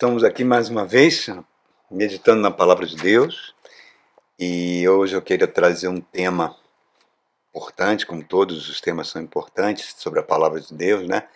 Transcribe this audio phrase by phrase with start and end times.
[0.00, 1.28] Estamos aqui mais uma vez
[1.90, 3.52] meditando na palavra de Deus
[4.38, 6.56] e hoje eu queria trazer um tema
[7.50, 11.26] importante, como todos os temas são importantes sobre a palavra de Deus, né?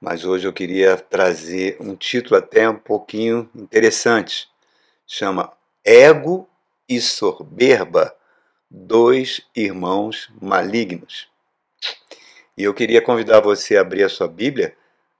[0.00, 4.48] Mas hoje eu queria trazer um título até um pouquinho interessante.
[5.04, 5.52] Chama
[5.84, 6.48] Ego
[6.88, 8.14] e Soberba,
[8.70, 11.28] dois irmãos malignos.
[12.56, 14.76] E eu queria convidar você a abrir a sua Bíblia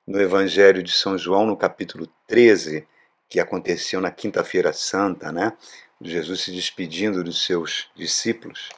[0.06, 2.86] no Evangelho de São João, no capítulo 13,
[3.32, 5.54] que aconteceu na Quinta-feira Santa, né?
[6.02, 8.68] Jesus se despedindo dos seus discípulos.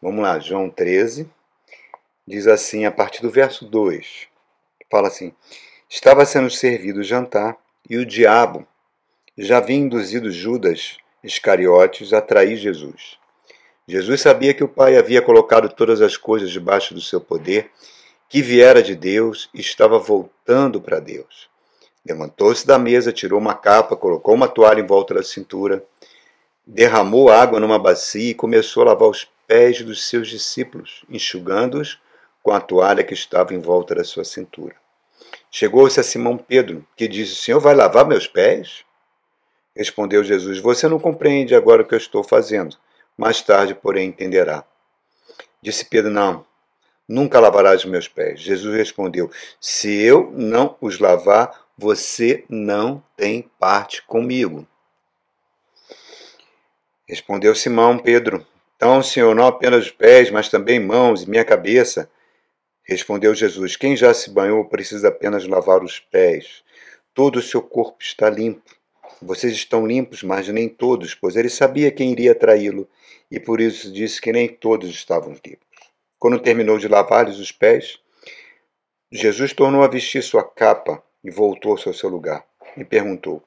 [0.00, 1.28] Vamos lá, João 13,
[2.26, 4.26] diz assim, a partir do verso 2,
[4.90, 5.34] fala assim:
[5.86, 7.58] Estava sendo servido o jantar
[7.90, 8.66] e o diabo
[9.36, 13.18] já havia induzido Judas Iscariotes a trair Jesus.
[13.86, 17.70] Jesus sabia que o Pai havia colocado todas as coisas debaixo do seu poder,
[18.30, 21.49] que viera de Deus e estava voltando para Deus.
[22.12, 25.84] Levantou-se da mesa, tirou uma capa, colocou uma toalha em volta da cintura,
[26.66, 32.00] derramou água numa bacia e começou a lavar os pés dos seus discípulos, enxugando-os
[32.42, 34.74] com a toalha que estava em volta da sua cintura.
[35.50, 38.84] Chegou-se a Simão Pedro, que disse: O Senhor vai lavar meus pés?
[39.76, 42.76] Respondeu Jesus: Você não compreende agora o que eu estou fazendo.
[43.16, 44.64] Mais tarde, porém, entenderá.
[45.62, 46.44] Disse Pedro: Não,
[47.08, 48.40] nunca lavarás os meus pés.
[48.40, 54.68] Jesus respondeu: Se eu não os lavar, você não tem parte comigo.
[57.08, 62.10] Respondeu Simão Pedro: Então, Senhor, não apenas os pés, mas também mãos e minha cabeça.
[62.84, 66.62] Respondeu Jesus: Quem já se banhou precisa apenas lavar os pés.
[67.14, 68.76] Todo o seu corpo está limpo.
[69.22, 72.86] Vocês estão limpos, mas nem todos, pois ele sabia quem iria traí-lo
[73.30, 75.66] e por isso disse que nem todos estavam limpos.
[76.18, 77.98] Quando terminou de lavar-lhes os pés,
[79.10, 82.44] Jesus tornou a vestir sua capa e voltou-se ao seu lugar
[82.76, 83.42] e perguntou: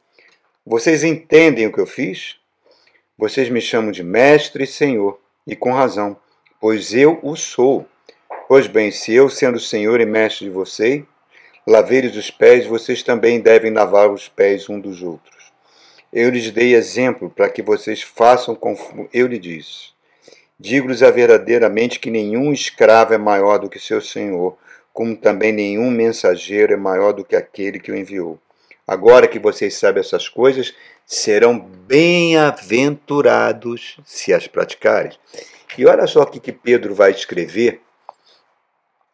[0.66, 2.38] Vocês entendem o que eu fiz?
[3.18, 6.18] Vocês me chamam de mestre e senhor, e com razão,
[6.60, 7.86] pois eu o sou.
[8.48, 11.04] Pois bem, se eu, sendo senhor e mestre de vocês,
[11.66, 15.52] lavei-lhes os pés, vocês também devem lavar os pés um dos outros.
[16.12, 19.94] Eu lhes dei exemplo para que vocês façam como eu lhe disse.
[20.60, 24.58] Digo-lhes verdadeiramente que nenhum escravo é maior do que seu senhor,
[24.94, 28.40] como também nenhum mensageiro é maior do que aquele que o enviou.
[28.88, 35.12] Agora que vocês sabem essas coisas, serão bem-aventurados se as praticarem.
[35.78, 37.82] E olha só o que Pedro vai escrever,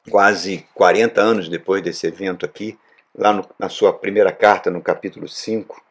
[0.09, 2.77] quase 40 anos depois desse evento aqui,
[3.15, 5.81] lá no, na sua primeira carta, no capítulo 5,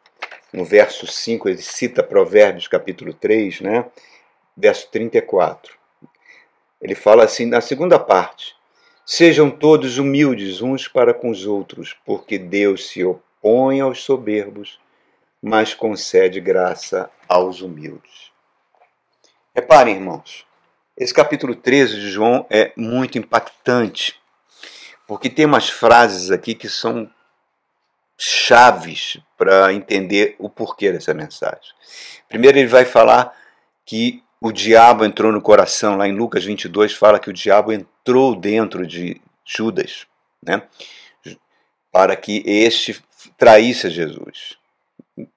[0.53, 3.85] no verso 5, ele cita Provérbios, capítulo 3, né?
[4.55, 5.73] verso 34.
[6.81, 8.55] Ele fala assim, na segunda parte:
[9.11, 14.79] Sejam todos humildes uns para com os outros, porque Deus se opõe aos soberbos,
[15.41, 18.31] mas concede graça aos humildes.
[19.51, 20.45] Reparem, irmãos,
[20.95, 24.15] esse capítulo 13 de João é muito impactante,
[25.07, 27.09] porque tem umas frases aqui que são
[28.15, 31.73] chaves para entender o porquê dessa mensagem.
[32.27, 33.35] Primeiro, ele vai falar
[33.83, 38.35] que o diabo entrou no coração, lá em Lucas 22 fala que o diabo entrou
[38.35, 40.07] dentro de Judas,
[40.41, 40.63] né?
[41.91, 43.03] para que este
[43.37, 44.57] traísse Jesus.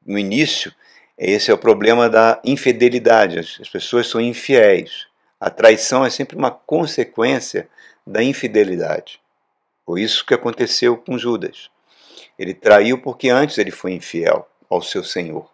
[0.06, 0.72] No início,
[1.18, 5.06] esse é o problema da infidelidade, as pessoas são infiéis.
[5.40, 7.68] A traição é sempre uma consequência
[8.06, 9.20] da infidelidade.
[9.84, 11.68] Foi isso que aconteceu com Judas.
[12.38, 15.50] Ele traiu porque antes ele foi infiel ao seu Senhor.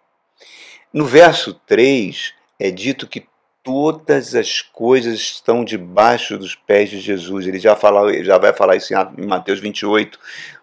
[0.93, 3.27] No verso 3 é dito que
[3.69, 7.47] todas as coisas estão debaixo dos pés de Jesus.
[7.47, 10.19] Ele já, fala, já vai falar isso em Mateus 28,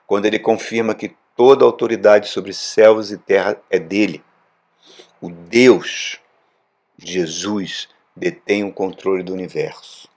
[0.08, 4.24] quando ele confirma que toda a autoridade sobre céus e terra é dele.
[5.22, 6.20] O Deus,
[6.98, 10.10] Jesus, detém o controle do universo.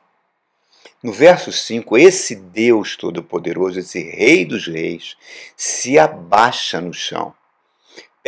[1.03, 5.15] No verso 5, esse Deus Todo-Poderoso, esse Rei dos Reis,
[5.55, 7.35] se abaixa no chão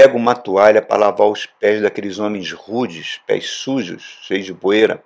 [0.00, 5.04] pega uma toalha para lavar os pés daqueles homens rudes, pés sujos, cheios de poeira.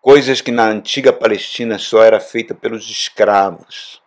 [0.00, 4.02] Coisas que na antiga Palestina só era feita pelos escravos.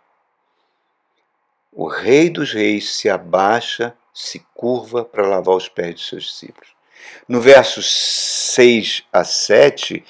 [1.72, 6.68] O rei dos reis se abaixa, se curva para lavar os pés de seus discípulos.
[7.26, 10.04] No verso 6 a 7,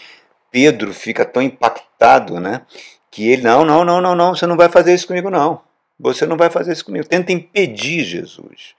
[0.49, 2.65] Pedro fica tão impactado, né?
[3.11, 5.61] Que ele, não, não, não, não, não, você não vai fazer isso comigo, não.
[5.99, 7.07] Você não vai fazer isso comigo.
[7.07, 8.75] Tenta impedir Jesus.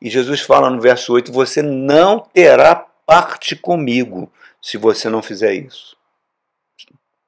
[0.00, 5.52] E Jesus fala no verso 8: Você não terá parte comigo se você não fizer
[5.54, 5.96] isso.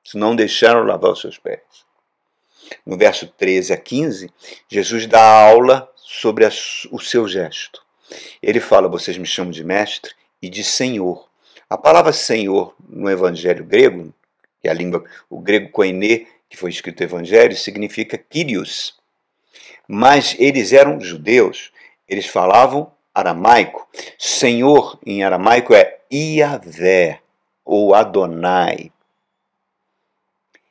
[0.03, 1.61] Se não deixar eu lavar os seus pés.
[2.87, 4.33] No verso 13 a 15,
[4.69, 6.51] Jesus dá aula sobre a,
[6.91, 7.83] o seu gesto.
[8.43, 11.29] Ele fala: Vocês me chamam de mestre e de senhor.
[11.69, 14.15] A palavra senhor no evangelho grego,
[14.61, 18.95] que é a língua, o grego koiné, que foi escrito evangelho, significa Kyrios.
[19.89, 21.73] Mas eles eram judeus,
[22.09, 23.89] eles falavam aramaico.
[24.19, 27.21] Senhor em aramaico é Iavé
[27.65, 28.91] ou Adonai.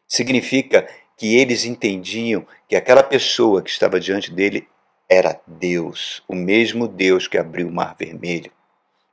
[0.08, 0.88] Significa
[1.18, 4.68] que eles entendiam que aquela pessoa que estava diante dele
[5.10, 8.52] era Deus, o mesmo Deus que abriu o Mar Vermelho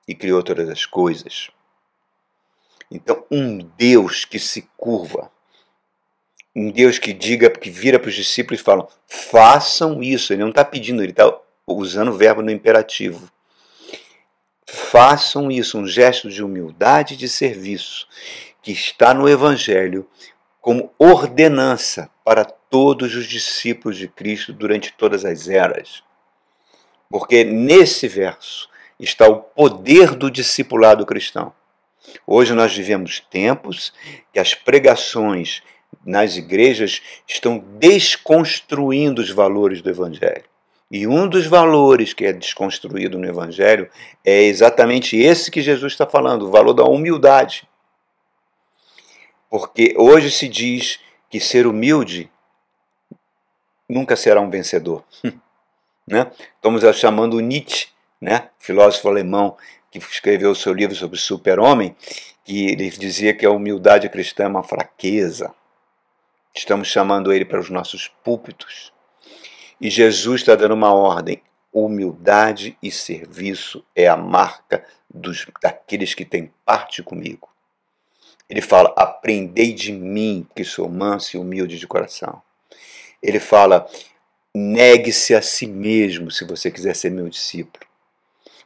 [0.07, 1.51] e criou todas as coisas.
[2.91, 5.31] Então, um Deus que se curva,
[6.61, 10.33] um Deus que diga, que vira para os discípulos e fala: façam isso.
[10.33, 11.33] Ele não está pedindo, ele está
[11.67, 13.31] usando o verbo no imperativo.
[14.67, 18.07] Façam isso, um gesto de humildade e de serviço,
[18.63, 20.07] que está no Evangelho
[20.61, 26.05] como ordenança para todos os discípulos de Cristo durante todas as eras.
[27.09, 28.69] Porque nesse verso
[28.99, 31.53] está o poder do discipulado cristão.
[32.27, 33.93] Hoje nós vivemos tempos
[34.33, 35.63] que as pregações
[36.05, 40.45] nas igrejas estão desconstruindo os valores do Evangelho.
[40.91, 43.89] E um dos valores que é desconstruído no Evangelho
[44.25, 47.69] é exatamente esse que Jesus está falando, o valor da humildade.
[49.49, 50.99] Porque hoje se diz
[51.29, 52.31] que ser humilde
[53.89, 55.05] nunca será um vencedor.
[56.07, 56.31] né?
[56.57, 57.89] Estamos chamando Nietzsche,
[58.21, 58.49] né?
[58.59, 59.57] filósofo alemão,
[59.91, 61.97] que escreveu o seu livro sobre o super-homem,
[62.45, 65.55] que ele dizia que a humildade cristã é uma fraqueza.
[66.55, 68.93] Estamos chamando ele para os nossos púlpitos.
[69.81, 71.43] E Jesus está dando uma ordem.
[71.73, 77.49] Humildade e serviço é a marca dos, daqueles que têm parte comigo.
[78.49, 82.43] Ele fala: Aprendei de mim, que sou manso e humilde de coração.
[83.23, 83.89] Ele fala:
[84.53, 87.90] Negue-se a si mesmo se você quiser ser meu discípulo.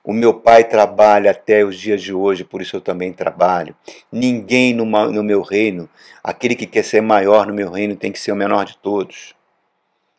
[0.04, 3.74] O meu pai trabalha até os dias de hoje, por isso eu também trabalho.
[4.12, 4.84] Ninguém no,
[5.22, 5.88] meu reino,
[6.22, 9.34] aquele que quer ser maior no meu reino, tem que ser o menor de todos.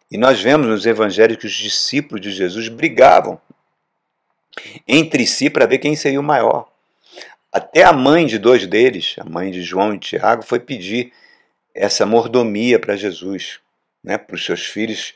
[0.09, 3.39] E nós vemos nos evangelhos que os discípulos de Jesus brigavam
[4.87, 6.67] entre si para ver quem seria o maior.
[7.51, 11.13] Até a mãe de dois deles, a mãe de João e Tiago, foi pedir
[11.75, 13.59] essa mordomia para Jesus,
[14.03, 15.13] né, para os seus filhos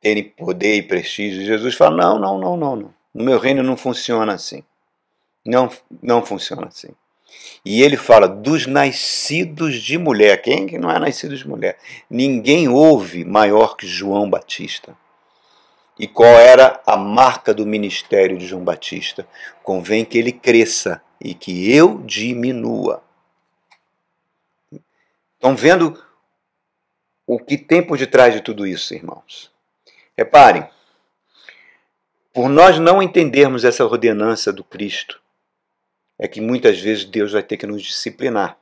[0.00, 1.44] terem poder e prestígio.
[1.44, 2.97] Jesus fala: não, não, não, não, não.
[3.18, 4.62] No meu reino não funciona assim.
[5.44, 5.68] Não,
[6.00, 6.90] não funciona assim.
[7.64, 10.40] E ele fala dos nascidos de mulher.
[10.40, 11.76] Quem que não é nascido de mulher?
[12.08, 14.96] Ninguém houve maior que João Batista.
[15.98, 19.26] E qual era a marca do ministério de João Batista?
[19.64, 23.02] Convém que ele cresça e que eu diminua.
[25.34, 26.00] Estão vendo
[27.26, 29.50] o que tem por detrás de tudo isso, irmãos?
[30.16, 30.70] Reparem,
[32.32, 35.20] por nós não entendermos essa ordenança do Cristo,
[36.18, 38.58] é que muitas vezes Deus vai ter que nos disciplinar.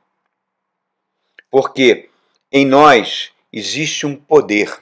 [1.49, 2.09] Porque
[2.51, 4.77] em nós existe um poder,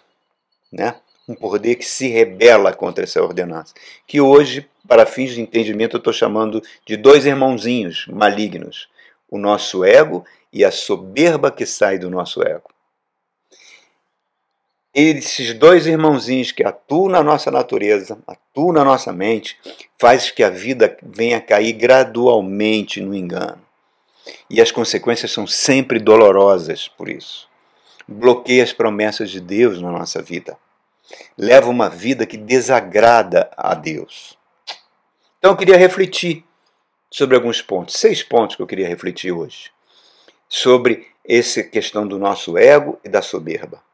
[0.72, 1.00] né?
[1.28, 3.74] um poder que se rebela contra essa ordenança.
[4.06, 8.88] Que hoje, para fins de entendimento, eu estou chamando de dois irmãozinhos malignos:
[9.30, 12.75] o nosso ego e a soberba que sai do nosso ego
[14.96, 19.60] esses dois irmãozinhos que atuam na nossa natureza, atuam na nossa mente,
[20.00, 23.62] faz que a vida venha a cair gradualmente no engano.
[24.50, 27.50] E as consequências são sempre dolorosas por isso.
[28.08, 30.58] Bloqueia as promessas de Deus na nossa vida.
[31.38, 34.38] Leva uma vida que desagrada a Deus.
[35.40, 36.46] Então eu queria refletir
[37.12, 39.72] sobre alguns pontos, seis pontos que eu queria refletir hoje,
[40.48, 43.85] sobre essa questão do nosso ego e da soberba.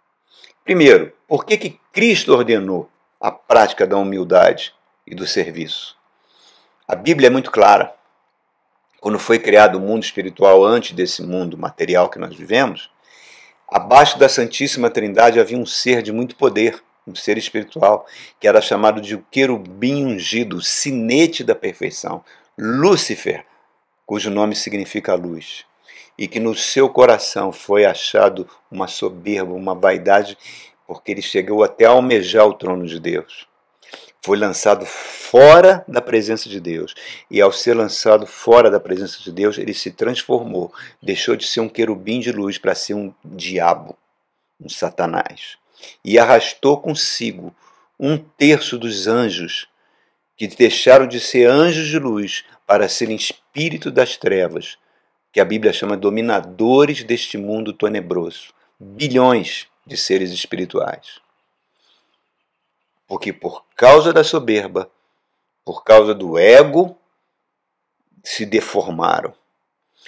[0.72, 4.74] Primeiro, por que, que Cristo ordenou a prática da humildade
[5.06, 5.98] e do serviço?
[6.88, 7.94] A Bíblia é muito clara.
[9.01, 12.90] Quando foi criado o mundo espiritual antes desse mundo material que nós vivemos,
[13.68, 18.08] abaixo da Santíssima Trindade havia um ser de muito poder, um ser espiritual,
[18.40, 22.24] que era chamado de querubim ungido, o sinete da perfeição,
[22.58, 23.46] Lúcifer,
[24.06, 25.66] cujo nome significa luz
[26.17, 30.38] e que no seu coração foi achado uma soberba, uma vaidade,
[30.86, 33.48] porque ele chegou até a almejar o trono de Deus.
[34.24, 36.93] Foi lançado fora da presença de Deus.
[37.29, 40.71] E ao ser lançado fora da presença de Deus, ele se transformou.
[41.01, 43.98] Deixou de ser um querubim de luz para ser um diabo,
[44.60, 45.57] um satanás.
[46.05, 47.55] E arrastou consigo
[48.00, 49.67] um terço dos anjos
[50.38, 54.77] que deixaram de ser anjos de luz para serem espírito das trevas,
[55.32, 61.20] que a Bíblia chama dominadores deste mundo tenebroso, bilhões de seres espirituais.
[63.08, 64.90] Porque por causa da soberba,
[65.64, 66.98] por causa do ego,
[68.24, 69.34] se deformaram.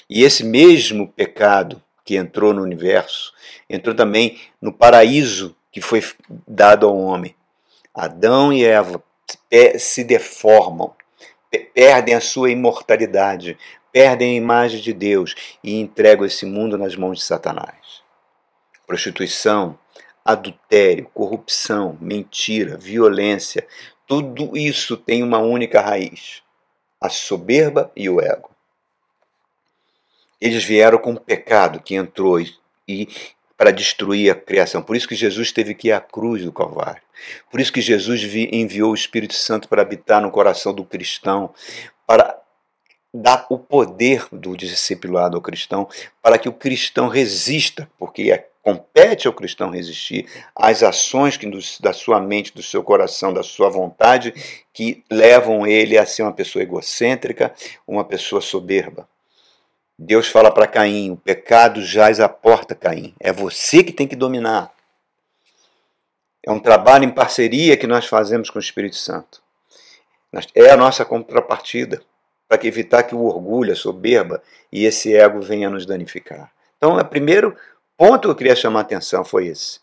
[0.09, 3.33] E esse mesmo pecado que entrou no universo,
[3.69, 6.03] entrou também no paraíso que foi
[6.47, 7.35] dado ao homem.
[7.93, 9.01] Adão e Eva
[9.79, 10.93] se deformam,
[11.73, 13.57] perdem a sua imortalidade,
[13.93, 18.01] perdem a imagem de Deus e entregam esse mundo nas mãos de Satanás.
[18.87, 19.77] Prostituição,
[20.25, 23.65] adultério, corrupção, mentira, violência,
[24.07, 26.41] tudo isso tem uma única raiz:
[26.99, 28.49] a soberba e o ego.
[30.41, 32.53] Eles vieram com o pecado que entrou e,
[32.87, 33.07] e
[33.55, 34.81] para destruir a criação.
[34.81, 37.01] Por isso que Jesus teve que ir à cruz do Calvário.
[37.49, 38.21] Por isso que Jesus
[38.51, 41.53] enviou o Espírito Santo para habitar no coração do cristão,
[42.05, 42.42] para
[43.13, 45.87] dar o poder do discipulado ao cristão,
[46.21, 51.47] para que o cristão resista, porque é, compete ao cristão resistir às ações que
[51.79, 54.33] da sua mente, do seu coração, da sua vontade,
[54.73, 57.53] que levam ele a ser uma pessoa egocêntrica,
[57.85, 59.07] uma pessoa soberba.
[59.99, 63.13] Deus fala para Caim: o pecado jaz à porta, Caim.
[63.19, 64.73] É você que tem que dominar.
[66.45, 69.41] É um trabalho em parceria que nós fazemos com o Espírito Santo.
[70.55, 72.01] É a nossa contrapartida
[72.47, 76.51] para evitar que o orgulho, a soberba e esse ego venham nos danificar.
[76.77, 77.55] Então, o primeiro
[77.97, 79.79] ponto que eu queria chamar a atenção foi esse.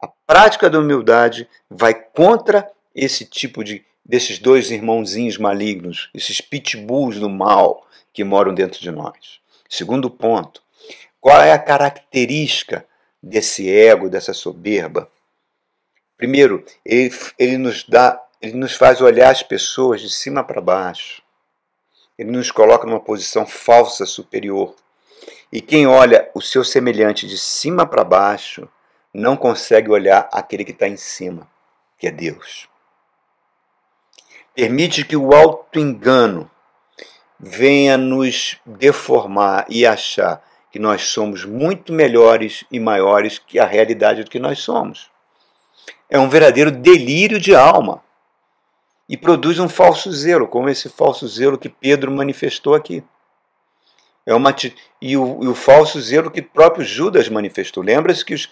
[0.00, 7.18] A prática da humildade vai contra esse tipo de desses dois irmãozinhos malignos, esses pitbulls
[7.18, 9.40] do mal que moram dentro de nós.
[9.68, 10.62] Segundo ponto,
[11.20, 12.86] qual é a característica
[13.20, 15.10] desse ego, dessa soberba?
[16.16, 21.20] Primeiro, ele, ele nos dá, ele nos faz olhar as pessoas de cima para baixo.
[22.18, 24.74] Ele nos coloca numa posição falsa superior.
[25.52, 28.68] E quem olha o seu semelhante de cima para baixo
[29.12, 31.48] não consegue olhar aquele que está em cima,
[31.98, 32.68] que é Deus.
[34.54, 36.50] Permite que o auto-engano
[37.38, 44.24] venha nos deformar e achar que nós somos muito melhores e maiores que a realidade
[44.24, 45.10] do que nós somos.
[46.08, 48.02] É um verdadeiro delírio de alma
[49.08, 53.02] e produz um falso zelo, como esse falso zelo que Pedro manifestou aqui.
[54.24, 54.54] É uma,
[55.00, 57.82] e, o, e o falso zelo que próprio Judas manifestou.
[57.82, 58.50] Lembra-se que os,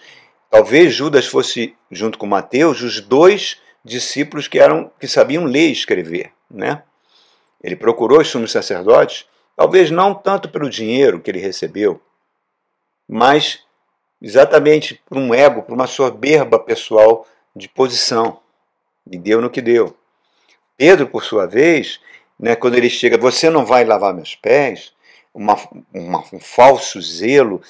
[0.49, 5.73] talvez Judas fosse, junto com Mateus, os dois discípulos que, eram, que sabiam ler e
[5.73, 6.31] escrever.
[6.49, 6.81] Né?
[7.61, 12.01] Ele procurou os sumos sacerdotes, talvez não tanto pelo dinheiro que ele recebeu,
[13.07, 13.59] mas
[14.21, 18.39] exatamente por um ego, por uma soberba pessoal de posição.
[19.11, 19.95] E deu no que deu.
[20.77, 21.99] Pedro, por sua vez,
[22.39, 24.93] né, quando ele chega, você não vai lavar meus pés,
[25.33, 25.57] uma,
[25.93, 27.61] uma, um falso zelo,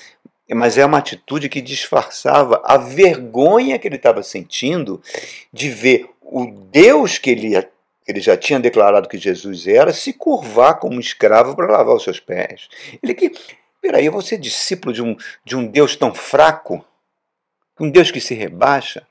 [0.54, 5.02] mas é uma atitude que disfarçava a vergonha que ele estava sentindo
[5.52, 7.56] de ver o Deus que ele
[8.08, 12.20] ele já tinha declarado que Jesus era, se curvar como escravo para lavar os seus
[12.20, 12.70] pés.
[13.02, 13.32] Ele que,
[13.82, 16.86] peraí, eu vou ser discípulo de um, de um Deus tão fraco?
[17.80, 19.08] Um Deus que se rebaixa?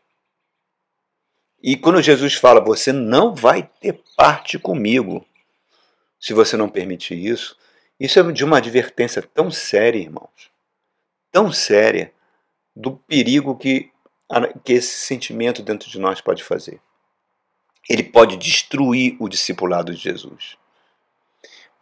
[1.65, 5.25] E quando Jesus fala, você não vai ter parte comigo,
[6.21, 7.57] se você não permitir isso,
[7.99, 10.51] isso é de uma advertência tão séria, irmãos,
[11.33, 12.13] tão séria,
[12.77, 13.91] do perigo que,
[14.63, 16.81] que esse sentimento dentro de nós pode fazer
[17.89, 20.57] ele pode destruir o discipulado de Jesus.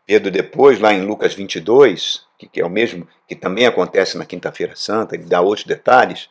[0.04, 4.74] Pedro depois, lá em Lucas 22, que é o mesmo que também acontece na Quinta-feira
[4.74, 6.28] Santa, ele dá outros detalhes.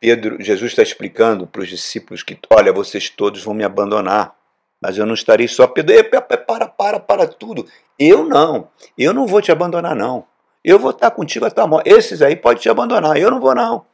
[0.00, 4.34] Pedro, Jesus está explicando para os discípulos que, olha, vocês todos vão me abandonar,
[4.80, 5.66] mas eu não estarei só.
[5.66, 5.94] Pedro,
[6.46, 7.68] para, para, para tudo.
[7.98, 10.26] Eu não, eu não vou te abandonar não.
[10.64, 11.90] Eu vou estar contigo até a morte.
[11.90, 13.86] Esses aí podem te abandonar, eu não vou não.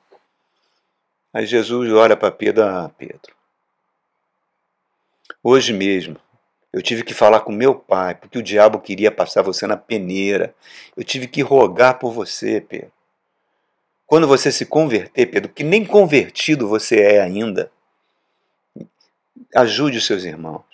[1.35, 3.37] Aí Jesus olha para Pedro, ah, Pedro,
[5.49, 6.17] Hoje mesmo,
[6.73, 10.53] eu tive que falar com meu pai, porque o diabo queria passar você na peneira.
[10.97, 12.91] Eu tive que rogar por você, Pedro.
[14.07, 17.73] Quando você se converter, Pedro, que nem convertido você é ainda,
[19.55, 20.65] ajude os seus irmãos.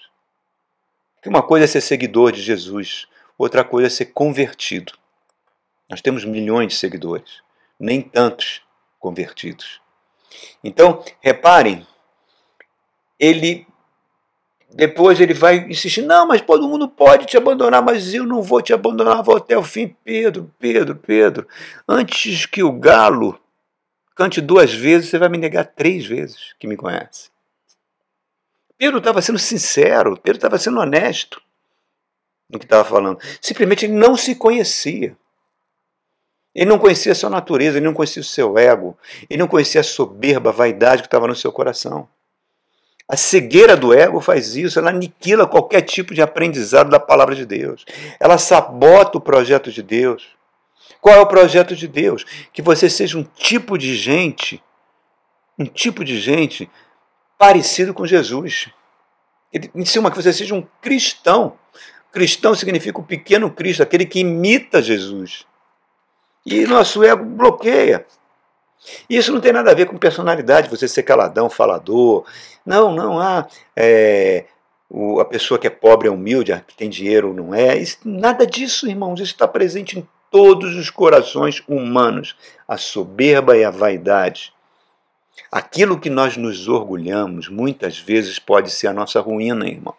[1.15, 3.07] Porque uma coisa é ser seguidor de Jesus,
[3.39, 4.93] outra coisa é ser convertido.
[5.89, 7.43] Nós temos milhões de seguidores,
[7.79, 8.63] nem tantos
[8.99, 9.81] convertidos.
[10.63, 11.87] Então, reparem,
[13.19, 13.67] ele
[14.75, 18.63] depois ele vai insistir: não, mas todo mundo pode te abandonar, mas eu não vou
[18.63, 19.95] te abandonar, vou até o fim.
[20.05, 21.47] Pedro, Pedro, Pedro,
[21.87, 23.39] antes que o galo
[24.15, 27.31] cante duas vezes, você vai me negar três vezes que me conhece.
[28.79, 31.41] Pedro estava sendo sincero, Pedro estava sendo honesto
[32.49, 33.19] no que estava falando.
[33.41, 35.17] Simplesmente ele não se conhecia.
[36.55, 38.99] Ele não conhecia a sua natureza, ele não conhecia o seu ego,
[39.29, 42.07] ele não conhecia a soberba, a vaidade que estava no seu coração.
[43.09, 47.45] A cegueira do ego faz isso, ela aniquila qualquer tipo de aprendizado da palavra de
[47.45, 47.85] Deus.
[48.19, 50.29] Ela sabota o projeto de Deus.
[51.01, 52.25] Qual é o projeto de Deus?
[52.53, 54.63] Que você seja um tipo de gente,
[55.59, 56.71] um tipo de gente
[57.37, 58.71] parecido com Jesus.
[59.53, 61.59] Ele ensina que você seja um cristão.
[62.13, 65.45] Cristão significa o pequeno Cristo, aquele que imita Jesus.
[66.47, 68.07] E nosso ego bloqueia.
[69.09, 72.25] Isso não tem nada a ver com personalidade, você ser caladão, falador.
[72.65, 73.47] Não, não há.
[73.77, 74.47] É,
[74.89, 77.77] o, a pessoa que é pobre é humilde, a que tem dinheiro não é.
[77.77, 79.21] Isso, nada disso, irmãos.
[79.21, 82.37] Isso está presente em todos os corações humanos.
[82.67, 84.53] A soberba e a vaidade.
[85.51, 89.97] Aquilo que nós nos orgulhamos, muitas vezes pode ser a nossa ruína, irmãos.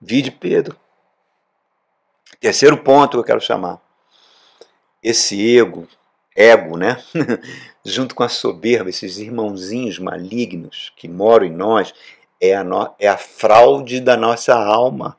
[0.00, 0.76] Vide Pedro.
[2.40, 3.80] Terceiro ponto que eu quero chamar.
[5.02, 5.86] Esse ego
[6.34, 7.02] ego, né?
[7.84, 11.94] junto com a soberba, esses irmãozinhos malignos que moram em nós,
[12.40, 12.94] é a, no...
[12.98, 15.16] é a fraude da nossa alma.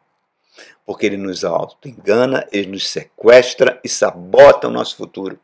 [0.86, 5.40] Porque ele nos auto-engana, ele nos sequestra e sabota o nosso futuro.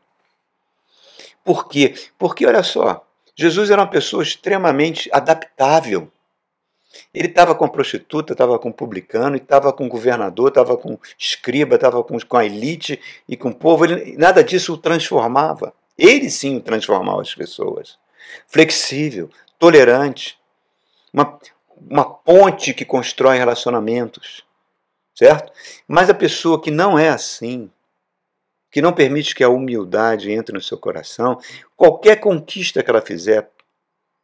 [1.44, 1.94] Por quê?
[2.16, 6.11] Porque, olha só, Jesus era uma pessoa extremamente adaptável.
[7.12, 12.18] Ele estava com prostituta, estava com publicano, estava com governador, estava com escriba, estava com,
[12.20, 13.84] com a elite e com o povo.
[13.84, 15.72] Ele, nada disso o transformava.
[15.96, 17.98] Ele sim transformava as pessoas.
[18.46, 20.38] Flexível, tolerante,
[21.12, 21.38] uma,
[21.90, 24.44] uma ponte que constrói relacionamentos,
[25.14, 25.52] certo?
[25.86, 27.70] Mas a pessoa que não é assim,
[28.70, 31.38] que não permite que a humildade entre no seu coração,
[31.76, 33.50] qualquer conquista que ela fizer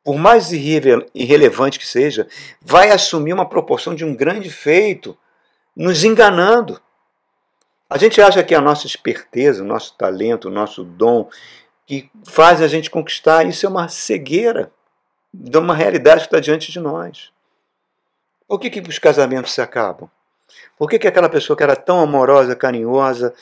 [0.05, 2.27] por mais irrelevante que seja,
[2.61, 5.17] vai assumir uma proporção de um grande feito,
[5.77, 6.81] nos enganando.
[7.91, 11.29] A gente acha que a nossa esperteza, o nosso talento, o nosso dom,
[11.87, 14.71] que faz a gente conquistar, isso é uma cegueira
[15.33, 17.31] de uma realidade que está diante de nós.
[18.47, 20.11] Por que, que os casamentos se acabam?
[20.79, 23.35] Por que, que aquela pessoa que era tão amorosa, carinhosa,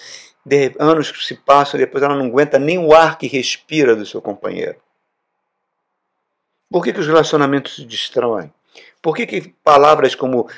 [0.45, 4.07] de anos se passam e depois ela não aguenta nem o ar que respira do
[4.07, 4.77] seu companheiro?
[6.71, 8.53] Por que, que os relacionamentos se destroem?
[9.01, 10.49] Por que, que palavras como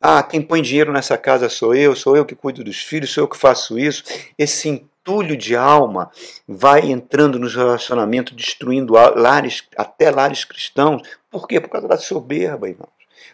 [0.00, 3.24] ah, quem põe dinheiro nessa casa sou eu, sou eu que cuido dos filhos, sou
[3.24, 4.04] eu que faço isso,
[4.38, 6.10] esse entulho de alma
[6.46, 11.02] vai entrando nos relacionamentos, destruindo lares, até lares cristãos.
[11.30, 11.60] Por quê?
[11.60, 12.90] Por causa da soberba, irmãos.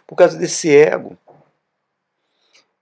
[0.07, 1.17] Por causa desse ego.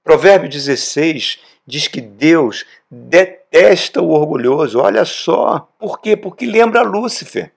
[0.03, 4.79] Provérbio 16 diz que Deus detesta o orgulhoso.
[4.79, 5.67] Olha só.
[5.79, 6.15] Por quê?
[6.15, 7.51] Porque lembra Lúcifer.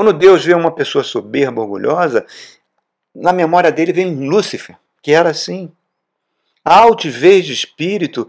[0.00, 2.24] Quando Deus vê uma pessoa soberba, orgulhosa,
[3.14, 5.70] na memória dele vem Lúcifer, que era assim.
[6.64, 8.26] A altivez de espírito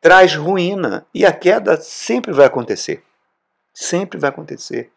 [0.00, 3.04] traz ruína e a queda sempre vai acontecer.
[3.74, 4.90] Sempre vai acontecer.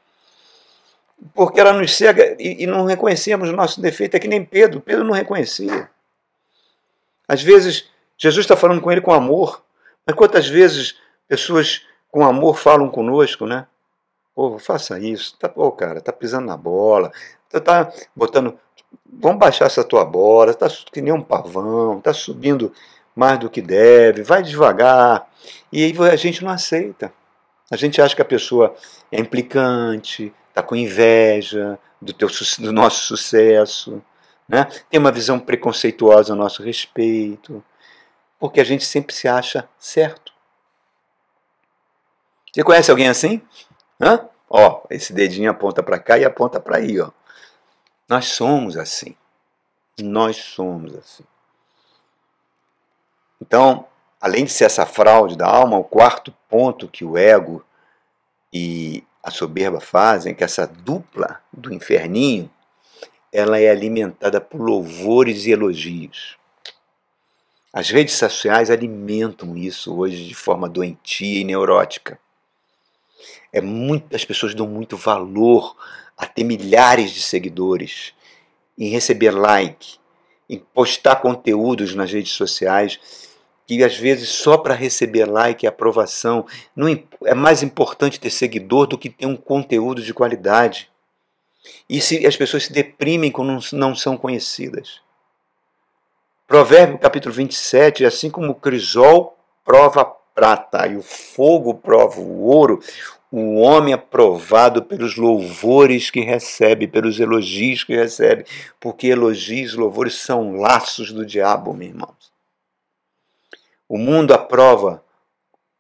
[1.34, 4.16] Porque ela nos cega e, e não reconhecemos o nosso defeito.
[4.16, 4.80] É que nem Pedro.
[4.80, 5.90] Pedro não reconhecia.
[7.28, 9.62] Às vezes, Jesus está falando com ele com amor,
[10.08, 10.96] mas quantas vezes
[11.28, 13.68] pessoas com amor falam conosco, né?
[14.36, 15.38] Pô, faça isso.
[15.38, 17.12] Tá, pô, cara, tá pisando na bola.
[17.50, 18.58] Tá, tá botando.
[19.06, 20.54] Vamos baixar essa tua bola.
[20.54, 22.02] Tá que nem um pavão.
[22.02, 22.74] Tá subindo
[23.16, 24.24] mais do que deve.
[24.24, 25.28] Vai devagar.
[25.72, 27.14] E aí a gente não aceita.
[27.72, 28.76] A gente acha que a pessoa
[29.12, 32.28] é implicante, tá com inveja do, teu,
[32.60, 34.02] do nosso sucesso.
[34.48, 34.66] Né?
[34.90, 37.64] Tem uma visão preconceituosa a nosso respeito.
[38.40, 40.34] Porque a gente sempre se acha certo.
[42.52, 43.42] Você conhece alguém assim?
[44.02, 44.28] Hã?
[44.50, 47.10] Ó, esse dedinho aponta para cá e aponta para aí, ó.
[48.08, 49.16] Nós somos assim.
[50.00, 51.24] Nós somos assim.
[53.42, 53.86] Então,
[54.22, 57.66] além de ser essa fraude da alma, o quarto ponto que o ego
[58.54, 62.50] e a soberba fazem, é que essa dupla do inferninho,
[63.32, 66.38] ela é alimentada por louvores e elogios.
[67.72, 72.20] As redes sociais alimentam isso hoje de forma doentia e neurótica.
[73.52, 75.76] É muito, as pessoas dão muito valor
[76.18, 78.14] a ter milhares de seguidores,
[78.78, 79.98] em receber like,
[80.50, 83.00] em postar conteúdos nas redes sociais,
[83.66, 86.88] que às vezes só para receber like e aprovação não,
[87.26, 90.90] é mais importante ter seguidor do que ter um conteúdo de qualidade.
[91.90, 95.02] E se, as pessoas se deprimem quando não são conhecidas.
[96.46, 102.44] Provérbio capítulo 27, assim como o crisol prova a prata e o fogo prova o
[102.44, 102.80] ouro,
[103.32, 103.98] o homem é
[104.82, 108.46] pelos louvores que recebe, pelos elogios que recebe,
[108.80, 112.32] porque elogios, louvores são laços do diabo, meus irmãos.
[113.90, 115.03] O mundo aprova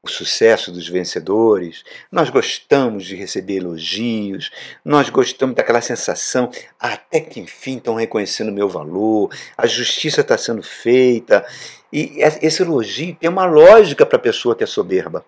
[0.03, 4.51] o sucesso dos vencedores, nós gostamos de receber elogios,
[4.83, 10.37] nós gostamos daquela sensação, até que enfim estão reconhecendo o meu valor, a justiça está
[10.37, 11.45] sendo feita.
[11.91, 15.25] E esse elogio tem uma lógica para a pessoa que é soberba.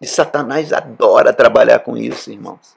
[0.00, 2.76] E Satanás adora trabalhar com isso, irmãos.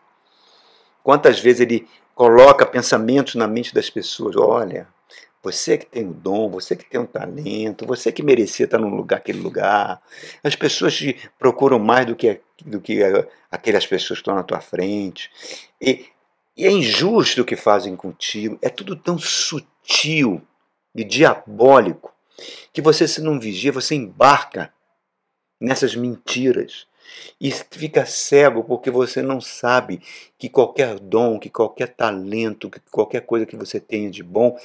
[1.01, 4.35] Quantas vezes ele coloca pensamentos na mente das pessoas?
[4.35, 4.88] Olha,
[5.45, 8.95] você que tem o dom, você que tem o talento, você que merecia estar num
[8.95, 10.01] lugar, aquele lugar.
[10.43, 13.01] As pessoas te procuram mais do que, do que
[13.51, 15.29] aquelas pessoas que estão na tua frente.
[15.79, 16.08] E,
[16.58, 18.58] e é injusto o que fazem contigo.
[18.60, 20.41] É tudo tão sutil
[20.95, 22.12] e diabólico
[22.73, 24.73] que você, se não vigia, você embarca
[25.62, 26.88] nessas mentiras
[27.39, 30.01] e fica cego porque você não sabe
[30.39, 34.58] que qualquer dom, que qualquer talento, que qualquer coisa que você tenha de bom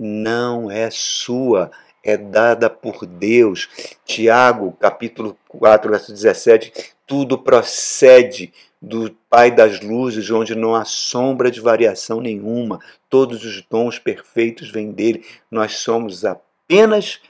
[0.00, 1.70] não é sua,
[2.02, 3.68] é dada por Deus.
[4.06, 6.72] Tiago, capítulo 4, verso 17,
[7.06, 12.80] tudo procede do Pai das luzes, onde não há sombra de variação nenhuma.
[13.10, 15.22] Todos os dons perfeitos vêm dele.
[15.50, 17.20] Nós somos apenas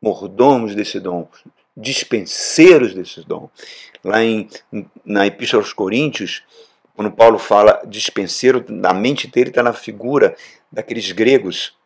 [0.00, 1.26] mordomos desse dom,
[1.74, 3.48] dispenseiros desse dom.
[4.04, 4.46] Lá em,
[5.02, 6.42] na Epístola aos Coríntios,
[6.94, 10.36] quando Paulo fala dispenseiro, na mente dele está na figura
[10.70, 11.79] daqueles gregos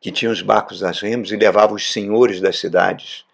[0.00, 3.24] que tinham os barcos das remos e levavam os senhores das cidades.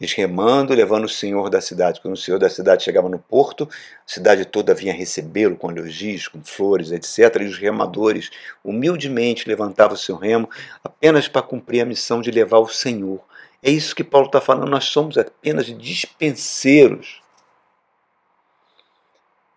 [0.00, 2.00] Eles remando, levando o senhor da cidade.
[2.00, 6.26] Quando o senhor da cidade chegava no porto, a cidade toda vinha recebê-lo com elogios,
[6.26, 7.42] com flores, etc.
[7.42, 8.30] E os remadores
[8.64, 10.48] humildemente levantavam o seu remo
[10.82, 13.20] apenas para cumprir a missão de levar o senhor.
[13.62, 17.20] É isso que Paulo está falando, nós somos apenas dispenseiros.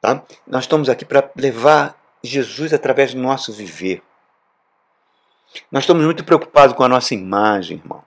[0.01, 0.23] Tá?
[0.45, 4.04] Nós estamos aqui para levar Jesus através do nosso viver.
[5.72, 8.04] Nós estamos muito preocupados com a nossa imagem, irmãos.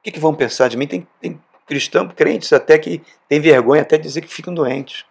[0.00, 0.86] O que, que vão pensar de mim?
[0.86, 5.04] Tem, tem cristãos, crentes até que tem vergonha até de dizer que ficam doentes.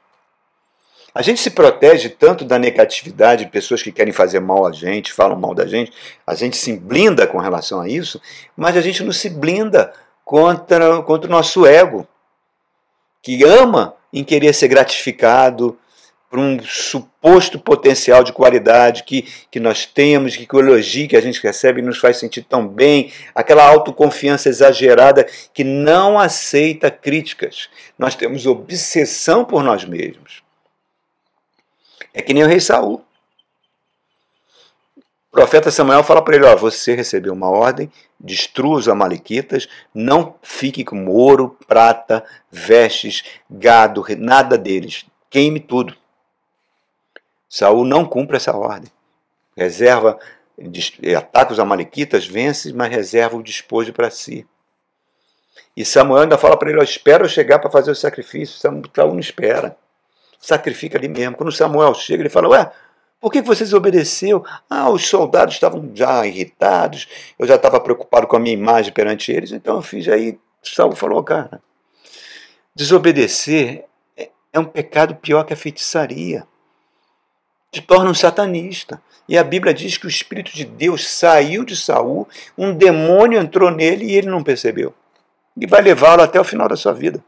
[1.13, 5.11] A gente se protege tanto da negatividade de pessoas que querem fazer mal a gente,
[5.11, 5.91] falam mal da gente,
[6.25, 8.21] a gente se blinda com relação a isso,
[8.55, 9.91] mas a gente não se blinda
[10.23, 12.07] contra, contra o nosso ego,
[13.21, 15.77] que ama em querer ser gratificado,
[16.29, 21.15] por um suposto potencial de qualidade que, que nós temos, que, que o elogio que
[21.15, 27.69] a gente recebe nos faz sentir tão bem, aquela autoconfiança exagerada que não aceita críticas.
[27.97, 30.43] Nós temos obsessão por nós mesmos.
[32.13, 33.03] É que nem o rei Saul.
[35.31, 40.35] O profeta Samuel fala para ele: ó, você recebeu uma ordem, destrua os amalequitas, não
[40.41, 45.95] fique com ouro, prata, vestes, gado, nada deles, queime tudo.
[47.49, 48.91] Saul não cumpre essa ordem.
[49.55, 50.19] Reserva,
[51.17, 54.45] ataca os amalequitas, vence, mas reserva o despojo para si.
[55.75, 58.57] E Samuel ainda fala para ele: espera eu chegar para fazer o sacrifício.
[58.57, 59.77] Saul não espera.
[60.39, 61.35] Sacrifica ali mesmo.
[61.35, 62.71] Quando Samuel chega, ele fala: Ué,
[63.19, 64.43] por que você desobedeceu?
[64.69, 67.07] Ah, os soldados estavam já irritados,
[67.37, 70.07] eu já estava preocupado com a minha imagem perante eles, então eu fiz.
[70.07, 71.61] Aí Saul falou: Cara,
[72.75, 76.47] desobedecer é, é um pecado pior que a feitiçaria
[77.71, 79.01] te torna um satanista.
[79.27, 82.27] E a Bíblia diz que o Espírito de Deus saiu de Saul,
[82.57, 84.93] um demônio entrou nele e ele não percebeu.
[85.55, 87.23] E vai levá-lo até o final da sua vida.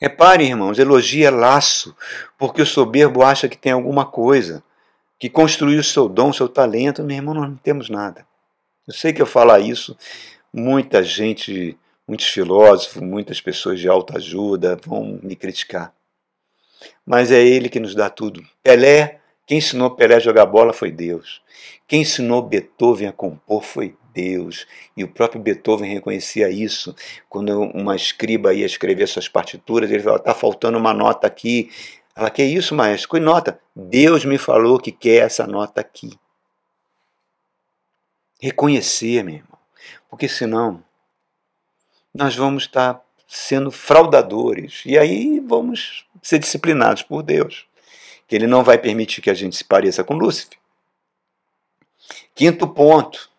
[0.00, 1.94] Repare, irmãos, elogia laço,
[2.38, 4.62] porque o soberbo acha que tem alguma coisa,
[5.18, 7.02] que construiu o seu dom, o seu talento.
[7.02, 8.26] Meu irmão, nós não temos nada.
[8.86, 9.96] Eu sei que eu falar isso,
[10.52, 15.92] muita gente, muitos filósofos, muitas pessoas de alta ajuda vão me criticar
[17.04, 18.42] mas é Ele que nos dá tudo.
[18.62, 21.40] Pelé, quem ensinou Pelé a jogar bola foi Deus.
[21.86, 24.66] Quem ensinou Beethoven a compor foi Deus.
[24.96, 26.94] E o próprio Beethoven reconhecia isso.
[27.28, 31.70] Quando uma escriba ia escrever suas partituras, ele falava: está faltando uma nota aqui.
[32.16, 33.10] Ela, que isso, maestro?
[33.10, 33.60] Que nota?
[33.74, 36.18] Deus me falou que quer essa nota aqui.
[38.40, 39.58] Reconhecer, meu irmão.
[40.08, 40.82] Porque senão
[42.12, 44.82] nós vamos estar sendo fraudadores.
[44.86, 47.66] E aí vamos ser disciplinados por Deus,
[48.26, 50.58] que Ele não vai permitir que a gente se pareça com Lúcifer.
[52.34, 53.30] Quinto ponto,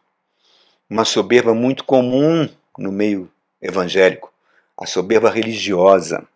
[0.89, 4.31] uma soberba muito comum no meio evangélico,
[4.77, 6.27] a soberba religiosa.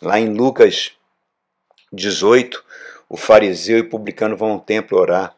[0.00, 0.92] Lá em Lucas
[1.92, 2.64] 18,
[3.08, 5.34] o fariseu e o publicano vão ao templo orar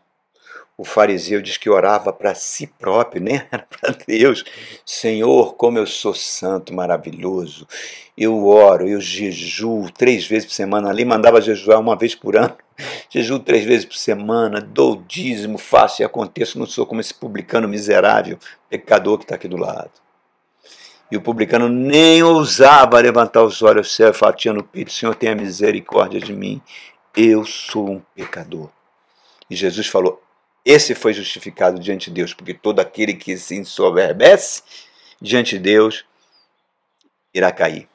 [0.81, 4.43] o fariseu diz que orava para si próprio, nem era para Deus.
[4.83, 7.69] Senhor, como eu sou santo, maravilhoso.
[8.17, 10.89] Eu oro, eu jejuo três vezes por semana.
[10.89, 12.57] Ali mandava jejuar uma vez por ano.
[13.11, 16.59] Jejuo três vezes por semana, dou dízimo, faço e aconteço.
[16.59, 18.39] Não sou como esse publicano miserável,
[18.71, 19.91] pecador que está aqui do lado.
[21.13, 25.35] E o publicano nem ousava levantar os olhos ao céu falar, no peito, Senhor, tenha
[25.35, 26.63] misericórdia de mim,
[27.15, 28.71] eu sou um pecador.
[29.51, 30.10] E Jesus falou,
[30.71, 34.63] esse foi justificado diante de Deus, porque todo aquele que se ensoberbece
[35.21, 36.05] diante de Deus
[37.35, 37.89] irá cair.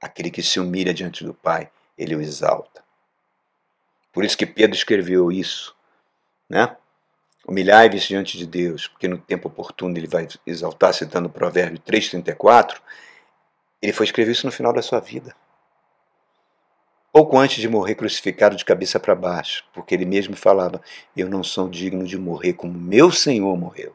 [0.00, 2.82] Aquele que se humilha diante do Pai, ele o exalta.
[4.12, 5.74] Por isso que Pedro escreveu isso,
[6.48, 6.76] né?
[7.46, 12.80] Humilhai-vos diante de Deus, porque no tempo oportuno ele vai exaltar, citando o provérbio 3,34,
[13.80, 15.34] ele foi escrever isso no final da sua vida.
[17.18, 20.80] Pouco antes de morrer crucificado de cabeça para baixo, porque ele mesmo falava:
[21.16, 23.92] Eu não sou digno de morrer como meu Senhor morreu.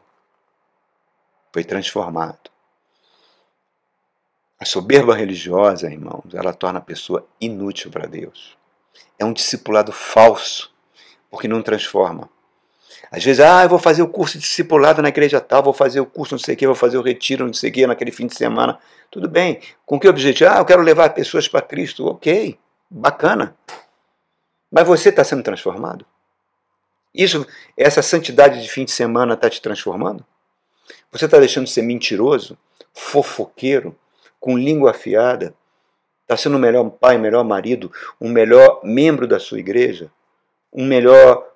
[1.50, 2.50] Foi transformado.
[4.60, 8.58] A soberba religiosa, irmãos, ela torna a pessoa inútil para Deus.
[9.18, 10.70] É um discipulado falso,
[11.30, 12.28] porque não transforma.
[13.10, 15.98] Às vezes, ah, eu vou fazer o curso de discipulado na igreja tal, vou fazer
[15.98, 18.12] o curso não sei o que, vou fazer o retiro não sei o que naquele
[18.12, 18.78] fim de semana.
[19.10, 19.60] Tudo bem.
[19.86, 20.50] Com que objetivo?
[20.50, 22.06] Ah, eu quero levar pessoas para Cristo.
[22.06, 22.58] Ok,
[22.94, 23.56] bacana.
[24.70, 26.06] Mas você está sendo transformado?
[27.12, 30.24] Isso, essa santidade de fim de semana está te transformando?
[31.10, 32.56] Você está deixando de ser mentiroso,
[32.92, 33.96] fofoqueiro,
[34.38, 35.54] com língua afiada?
[36.22, 40.10] Está sendo o melhor pai, melhor marido, um melhor membro da sua igreja?
[40.72, 41.52] Um melhor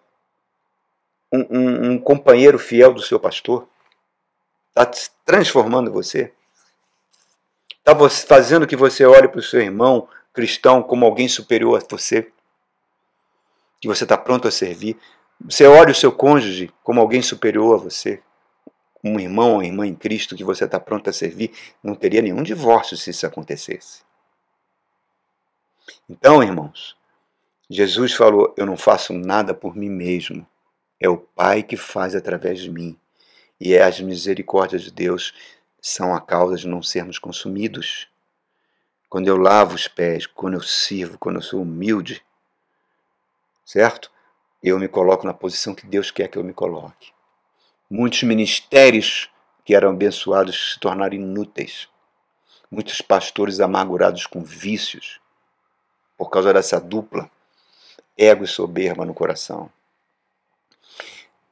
[1.32, 3.68] um, um, um companheiro fiel do seu pastor?
[4.68, 4.90] Está
[5.24, 6.32] transformando você?
[7.78, 7.96] Está
[8.26, 12.30] fazendo que você olhe para o seu irmão cristão como alguém superior a você?
[13.80, 14.96] Que você está pronto a servir?
[15.40, 18.22] Você olha o seu cônjuge como alguém superior a você?
[19.02, 21.50] Um irmão ou irmã em Cristo que você está pronto a servir?
[21.82, 24.02] Não teria nenhum divórcio se isso acontecesse.
[26.08, 26.96] Então, irmãos,
[27.68, 30.46] Jesus falou: Eu não faço nada por mim mesmo.
[31.00, 32.96] É o Pai que faz através de mim.
[33.60, 35.34] E é as misericórdias de Deus
[35.80, 38.08] são a causa de não sermos consumidos.
[39.08, 42.24] Quando eu lavo os pés, quando eu sirvo, quando eu sou humilde,
[43.64, 44.10] certo?
[44.62, 47.12] Eu me coloco na posição que Deus quer que eu me coloque.
[47.90, 49.30] Muitos ministérios
[49.64, 51.88] que eram abençoados se tornaram inúteis.
[52.70, 55.20] Muitos pastores amargurados com vícios,
[56.16, 57.30] por causa dessa dupla
[58.16, 59.70] ego e soberba no coração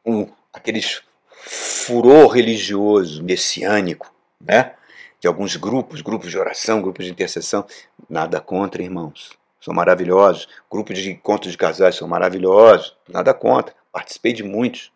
[0.06, 4.74] um, aqueles furor religioso, messiânico, né?
[5.20, 7.64] De alguns grupos, grupos de oração, grupos de intercessão.
[8.08, 9.30] Nada contra, irmãos.
[9.60, 10.48] São maravilhosos.
[10.70, 12.96] Grupos de encontros de casais são maravilhosos.
[13.08, 13.74] Nada contra.
[13.92, 14.92] Participei de muitos.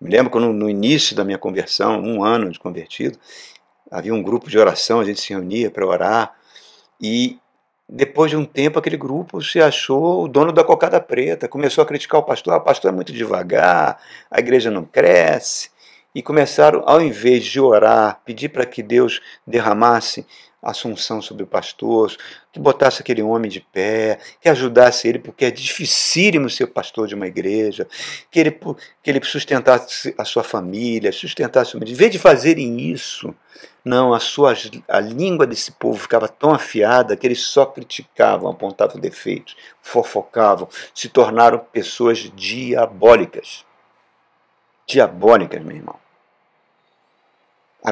[0.00, 3.18] Me lembro quando no início da minha conversão, um ano de convertido,
[3.90, 6.34] havia um grupo de oração, a gente se reunia para orar.
[7.00, 7.38] E
[7.88, 11.86] depois de um tempo, aquele grupo se achou o dono da cocada preta, começou a
[11.86, 12.54] criticar o pastor.
[12.54, 15.70] Ah, o pastor é muito devagar, a igreja não cresce.
[16.14, 20.26] E começaram, ao invés de orar, pedir para que Deus derramasse
[20.62, 22.14] assunção sobre o pastor,
[22.52, 27.14] que botasse aquele homem de pé, que ajudasse ele, porque é dificílimo ser pastor de
[27.14, 27.86] uma igreja,
[28.30, 33.32] que ele, que ele sustentasse a sua família, sustentasse o Em vez de fazerem isso,
[33.84, 34.54] não, a, sua,
[34.88, 41.08] a língua desse povo ficava tão afiada que eles só criticavam, apontavam defeitos, fofocavam, se
[41.08, 43.67] tornaram pessoas diabólicas.
[44.88, 45.96] Diabólicas, meu irmão.
[47.84, 47.90] A,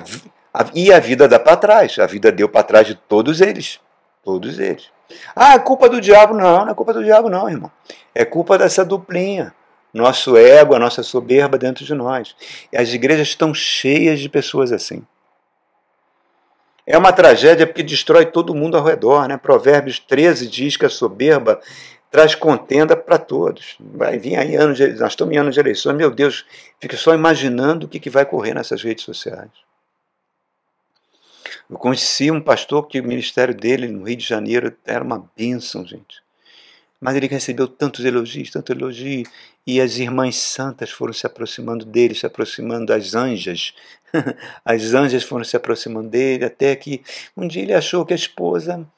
[0.52, 3.78] a, e a vida dá para trás, a vida deu para trás de todos eles.
[4.24, 4.90] Todos eles.
[5.36, 6.34] Ah, é culpa do diabo?
[6.34, 7.70] Não, não é culpa do diabo, não, irmão.
[8.12, 9.54] É culpa dessa duplinha
[9.96, 12.34] nosso ego, a nossa soberba dentro de nós.
[12.72, 15.06] E as igrejas estão cheias de pessoas assim.
[16.86, 19.26] É uma tragédia porque destrói todo mundo ao redor.
[19.26, 19.36] Né?
[19.36, 21.60] Provérbios 13 diz que a soberba
[22.16, 23.76] traz contenda para todos.
[23.78, 26.46] Vai vir aí anos nós estamos em anos de eleições, meu Deus,
[26.80, 29.50] fica só imaginando o que, que vai correr nessas redes sociais.
[31.68, 35.86] Eu conheci um pastor que o ministério dele no Rio de Janeiro era uma bênção,
[35.86, 36.22] gente.
[36.98, 39.28] Mas ele recebeu tantos elogios, tantos elogios,
[39.66, 43.74] e as irmãs santas foram se aproximando dele, se aproximando das anjas.
[44.64, 47.02] As anjas foram se aproximando dele, até que
[47.36, 48.88] um dia ele achou que a esposa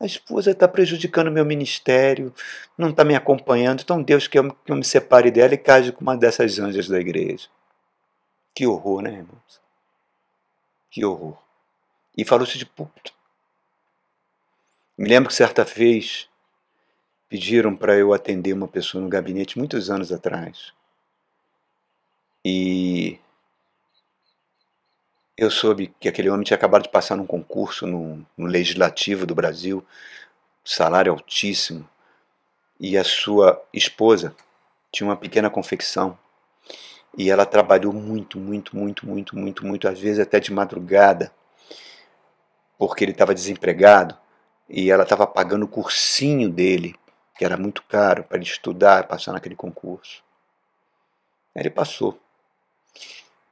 [0.00, 2.34] a esposa está prejudicando meu ministério,
[2.76, 6.02] não está me acompanhando, então Deus quer que eu me separe dela e case com
[6.02, 7.48] uma dessas anjas da igreja.
[8.54, 9.60] Que horror, né, irmãos?
[10.90, 11.36] Que horror.
[12.16, 13.12] E falou-se de púlpito.
[14.96, 16.28] Me lembro que certa vez
[17.28, 20.72] pediram para eu atender uma pessoa no gabinete muitos anos atrás.
[22.44, 23.18] E
[25.44, 29.34] eu soube que aquele homem tinha acabado de passar num concurso no, no legislativo do
[29.34, 29.84] Brasil,
[30.64, 31.88] salário altíssimo,
[32.78, 34.34] e a sua esposa
[34.90, 36.18] tinha uma pequena confecção.
[37.16, 41.32] E ela trabalhou muito, muito, muito, muito, muito, muito, às vezes até de madrugada,
[42.76, 44.16] porque ele estava desempregado
[44.68, 46.96] e ela estava pagando o cursinho dele,
[47.36, 50.24] que era muito caro para ele estudar, passar naquele concurso.
[51.54, 52.18] Ele passou.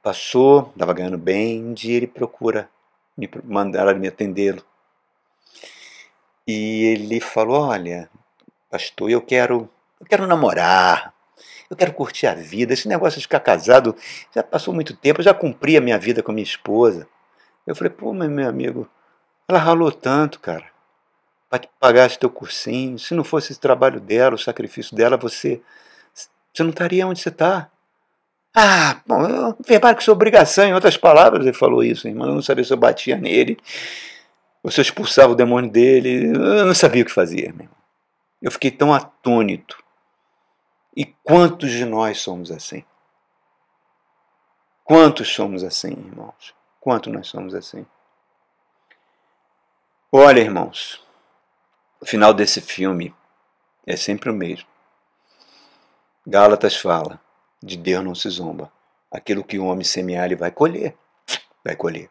[0.03, 2.69] Passou, estava ganhando bem, um dia ele procura
[3.17, 4.61] me mandar me atendê-lo.
[6.45, 8.09] E ele falou: "Olha,
[8.69, 9.69] pastor, eu quero,
[10.01, 11.13] eu quero namorar.
[11.69, 12.73] Eu quero curtir a vida.
[12.73, 13.95] Esse negócio de ficar casado
[14.35, 17.07] já passou muito tempo, eu já cumpri a minha vida com a minha esposa".
[17.65, 18.89] Eu falei: "Pô, meu amigo,
[19.47, 20.65] ela ralou tanto, cara,
[21.49, 22.99] para te pagar esse teu cursinho.
[22.99, 25.61] Se não fosse esse trabalho dela, o sacrifício dela, você
[26.53, 27.71] você não estaria onde você está.
[28.55, 32.27] Ah, bom, eu reparo que sua obrigação, em outras palavras, ele falou isso, irmão.
[32.27, 33.57] Eu não sabia se eu batia nele,
[34.61, 36.27] ou se eu expulsava o demônio dele.
[36.27, 37.77] Eu não sabia o que fazia, meu irmão.
[38.41, 39.81] Eu fiquei tão atônito.
[40.95, 42.83] E quantos de nós somos assim?
[44.83, 46.53] Quantos somos assim, irmãos?
[46.79, 47.85] Quantos nós somos assim?
[50.11, 51.01] Olha, irmãos,
[51.99, 53.15] o final desse filme
[53.87, 54.67] é sempre o mesmo.
[56.27, 57.19] Gálatas fala:
[57.63, 58.71] de Deus não se zomba.
[59.09, 60.95] Aquilo que o homem semear, ele vai colher.
[61.63, 62.09] Vai colher.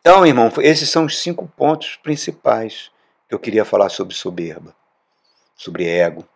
[0.00, 2.90] Então, irmão, esses são os cinco pontos principais
[3.28, 4.74] que eu queria falar sobre soberba,
[5.54, 6.26] sobre ego.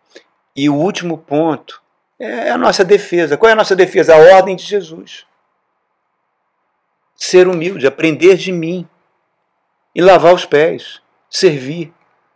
[0.55, 1.81] E o último ponto
[2.17, 3.37] é a nossa defesa.
[3.37, 4.15] Qual é a nossa defesa?
[4.15, 5.25] A ordem de Jesus.
[7.15, 8.87] Ser humilde, aprender de mim
[9.93, 11.93] e lavar os pés, servir.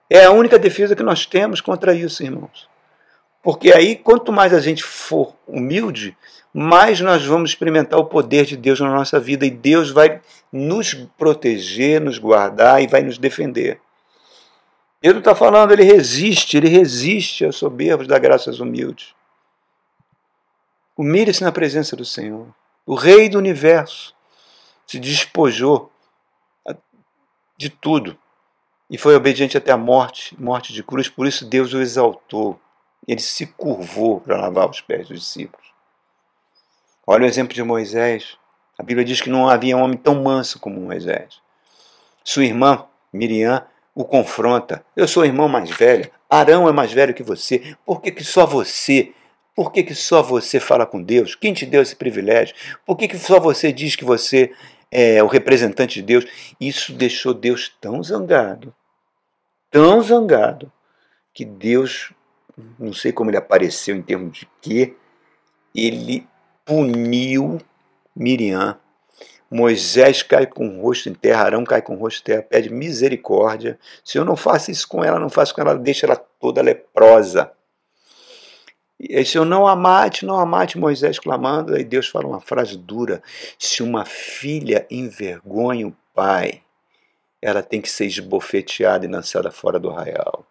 [0.10, 2.69] É a única defesa que nós temos contra isso, irmãos.
[3.42, 6.18] Porque aí, quanto mais a gente for humilde,
[6.54, 10.22] mais nós vamos experimentar o poder de Deus na nossa vida e Deus vai
[10.52, 13.80] nos proteger, nos guardar e vai nos defender.
[15.00, 19.16] Pedro está falando, ele resiste, ele resiste aos soberbos da graças humildes.
[20.98, 22.48] Humilhe-se na presença do Senhor.
[22.86, 24.14] O Rei do universo
[24.86, 25.90] se despojou
[27.56, 28.18] de tudo
[28.90, 32.60] e foi obediente até a morte, morte de cruz, por isso Deus o exaltou
[33.08, 35.68] ele se curvou para lavar os pés dos discípulos.
[37.06, 38.38] Olha o exemplo de Moisés.
[38.78, 41.42] A Bíblia diz que não havia homem tão manso como Moisés.
[42.24, 44.86] Sua irmã, Miriam, o confronta.
[44.96, 46.12] Eu sou a irmã mais velha.
[46.30, 47.76] Arão é mais velho que você.
[47.86, 49.12] Por que, que só você?
[49.56, 51.36] Por que, que só você fala com Deus?
[51.36, 52.56] Quem te deu esse privilégio?
[52.86, 54.54] Por que, que só você diz que você
[54.92, 56.26] é o representante de Deus?
[56.62, 58.74] Isso deixou Deus tão zangado,
[59.70, 60.72] tão zangado,
[61.34, 62.14] que Deus
[62.78, 64.96] não sei como ele apareceu em termos de que,
[65.74, 66.28] ele
[66.66, 67.60] puniu
[68.16, 68.78] Miriam.
[69.52, 72.72] Moisés cai com o rosto em terra, Arão cai com o rosto em terra, pede
[72.72, 73.80] misericórdia.
[74.04, 77.52] Se eu não faço isso com ela, não faço com ela, deixa ela toda leprosa.
[79.00, 82.42] E se eu não a mate, não a mate, Moisés clamando, aí Deus fala uma
[82.42, 83.24] frase dura:
[83.58, 86.62] se uma filha envergonha o pai,
[87.42, 90.46] ela tem que ser esbofeteada e lançada fora do arraial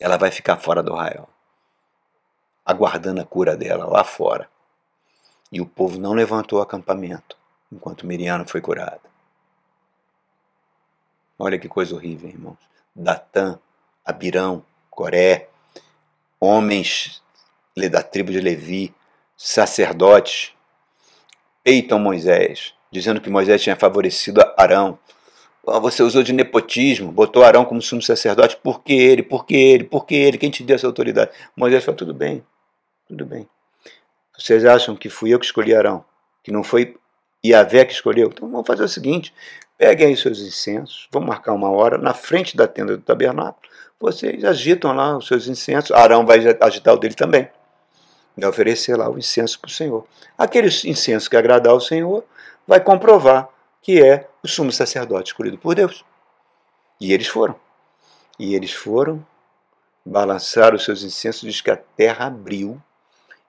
[0.00, 1.28] ela vai ficar fora do arraial,
[2.64, 4.48] aguardando a cura dela lá fora.
[5.52, 7.36] E o povo não levantou acampamento
[7.70, 9.00] enquanto Miriam foi curada.
[11.38, 12.58] Olha que coisa horrível, irmãos.
[12.94, 13.58] Datã,
[14.04, 15.48] Abirão, Coré,
[16.38, 17.22] homens
[17.90, 18.94] da tribo de Levi,
[19.36, 20.52] sacerdotes,
[21.62, 24.98] peitam Moisés, dizendo que Moisés tinha favorecido Arão,
[25.78, 29.84] você usou de nepotismo, botou Arão como sumo sacerdote, por que ele, por que ele,
[29.84, 31.30] por que ele, quem te deu essa autoridade?
[31.54, 32.44] Moisés falou, tudo bem,
[33.06, 33.48] tudo bem.
[34.36, 36.04] Vocês acham que fui eu que escolhi Arão,
[36.42, 36.96] que não foi
[37.44, 38.28] Iavé que escolheu?
[38.28, 39.34] Então vamos fazer o seguinte,
[39.76, 43.68] peguem aí seus incensos, vamos marcar uma hora na frente da tenda do tabernáculo,
[44.00, 47.48] vocês agitam lá os seus incensos, Arão vai agitar o dele também,
[48.36, 50.06] vai oferecer lá o incenso para o Senhor.
[50.38, 52.24] Aquele incenso que agradar ao Senhor
[52.66, 53.48] vai comprovar
[53.82, 56.04] que é o sumo sacerdote escolhido por Deus.
[57.00, 57.58] E eles foram.
[58.38, 59.24] E eles foram,
[60.04, 62.80] balançaram os seus incensos, diz que a terra abriu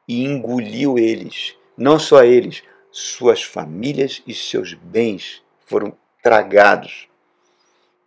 [0.08, 1.56] e engoliu eles.
[1.78, 7.08] Não só eles, suas famílias e seus bens foram tragados.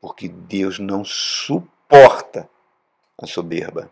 [0.01, 2.49] Porque Deus não suporta
[3.19, 3.91] a soberba.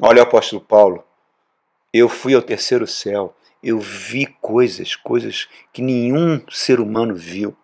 [0.00, 1.04] Olha o apóstolo Paulo.
[1.92, 3.34] Eu fui ao terceiro céu
[3.66, 7.56] eu vi coisas, coisas que nenhum ser humano viu.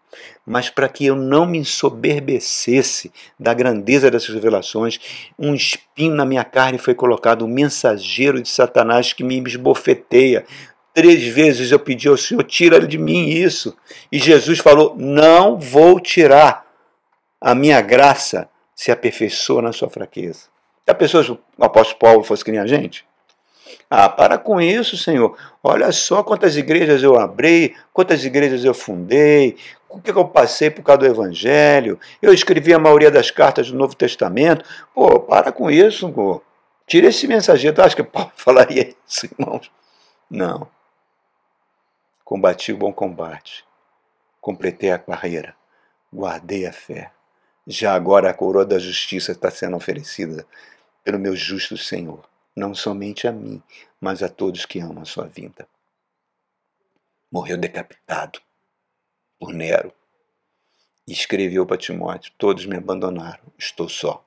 [0.45, 4.99] Mas para que eu não me ensoberbecesse da grandeza dessas revelações,
[5.39, 10.45] um espinho na minha carne foi colocado, um mensageiro de Satanás que me esbofeteia.
[10.93, 13.75] Três vezes eu pedi ao Senhor, tira de mim isso.
[14.11, 16.67] E Jesus falou: Não vou tirar.
[17.41, 20.49] A minha graça se aperfeiçoa na sua fraqueza.
[20.87, 23.07] Já pensou se o apóstolo Paulo fosse que nem a gente?
[23.95, 25.37] Ah, para com isso, Senhor.
[25.63, 29.57] Olha só quantas igrejas eu abri, quantas igrejas eu fundei,
[29.89, 32.01] o que eu passei por causa do Evangelho.
[32.21, 34.65] Eu escrevi a maioria das cartas do Novo Testamento.
[34.95, 36.43] Pô, para com isso, pô.
[36.87, 37.77] Tira esse mensageiro.
[37.77, 39.71] Tu acha que Paulo falaria isso, irmãos?
[40.31, 40.67] Não.
[42.25, 43.65] Combati o bom combate.
[44.41, 45.55] Completei a carreira.
[46.13, 47.11] Guardei a fé.
[47.67, 50.47] Já agora a coroa da justiça está sendo oferecida
[51.05, 53.63] pelo meu justo Senhor não somente a mim,
[54.01, 55.67] mas a todos que amam a sua vinda.
[57.31, 58.41] Morreu decapitado
[59.39, 59.93] por Nero
[61.07, 64.25] e escreveu para Timóteo: Todos me abandonaram, estou só.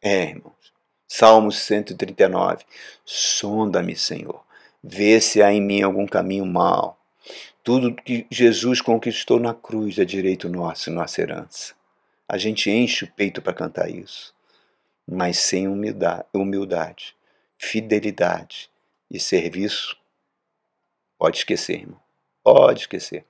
[0.00, 0.72] É, irmãos.
[1.06, 2.64] Salmos 139.
[3.04, 4.42] Sonda-me, Senhor.
[4.82, 6.98] Vê se há em mim algum caminho mau.
[7.62, 11.74] Tudo que Jesus conquistou na cruz é direito nosso nossa herança.
[12.26, 14.34] A gente enche o peito para cantar isso
[15.06, 17.16] mas sem humildade,
[17.58, 18.70] fidelidade
[19.10, 19.96] e serviço,
[21.18, 22.00] pode esquecer, irmão.
[22.42, 23.24] Pode esquecer.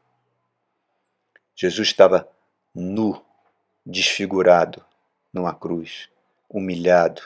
[1.55, 2.29] Jesus estava
[2.75, 3.23] nu,
[3.85, 4.85] desfigurado
[5.33, 6.09] numa cruz,
[6.49, 7.23] humilhado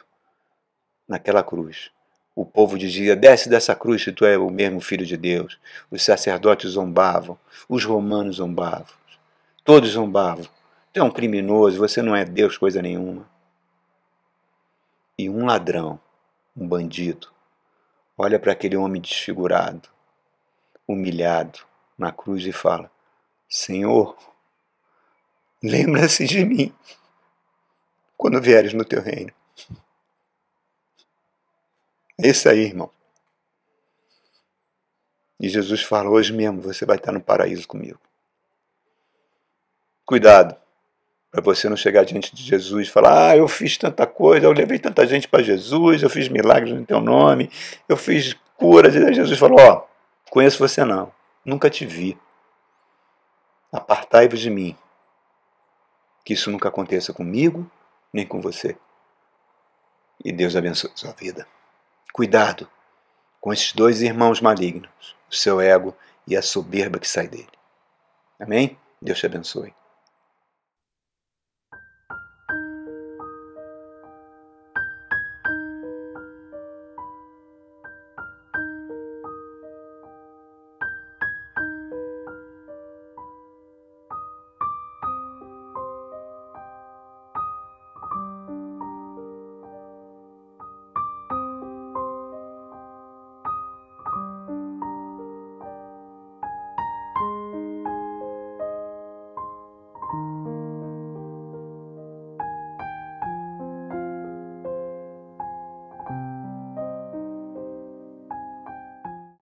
[1.06, 1.90] naquela cruz.
[2.34, 5.58] O povo dizia: desce dessa cruz se tu é o mesmo filho de Deus.
[5.90, 7.38] Os sacerdotes zombavam,
[7.68, 8.94] os romanos zombavam,
[9.64, 10.44] todos zombavam.
[10.92, 13.35] Tu é um criminoso, você não é Deus coisa nenhuma
[15.18, 16.00] e um ladrão,
[16.56, 17.32] um bandido,
[18.16, 19.88] olha para aquele homem desfigurado,
[20.86, 21.60] humilhado
[21.96, 22.90] na cruz e fala:
[23.48, 24.16] Senhor,
[25.62, 26.74] lembra-se de mim
[28.16, 29.32] quando vieres no teu reino.
[32.18, 32.90] É isso aí, irmão.
[35.40, 38.00] E Jesus fala: hoje mesmo você vai estar no paraíso comigo.
[40.04, 40.65] Cuidado
[41.30, 44.52] para você não chegar diante de Jesus e falar: Ah, eu fiz tanta coisa, eu
[44.52, 47.50] levei tanta gente para Jesus, eu fiz milagres no teu nome,
[47.88, 48.94] eu fiz curas.
[48.94, 51.12] E Jesus falou: Ó, oh, conheço você não,
[51.44, 52.18] nunca te vi.
[53.72, 54.76] Apartai-vos de mim.
[56.24, 57.70] Que isso nunca aconteça comigo
[58.12, 58.76] nem com você.
[60.24, 61.46] E Deus abençoe a sua vida.
[62.12, 62.68] Cuidado
[63.40, 65.94] com esses dois irmãos malignos, o seu ego
[66.26, 67.46] e a soberba que sai dele.
[68.40, 68.76] Amém?
[69.00, 69.72] Deus te abençoe.